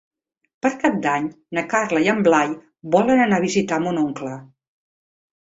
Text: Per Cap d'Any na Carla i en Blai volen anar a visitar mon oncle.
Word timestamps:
Per 0.65 0.69
Cap 0.83 0.95
d'Any 1.03 1.27
na 1.57 1.63
Carla 1.73 2.01
i 2.07 2.09
en 2.15 2.23
Blai 2.29 2.57
volen 2.97 3.23
anar 3.27 3.39
a 3.43 3.45
visitar 3.45 3.81
mon 3.87 4.03
oncle. 4.07 4.33